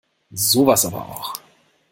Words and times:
Sowas 0.33 0.83
aber 0.87 1.05
auch! 1.09 1.35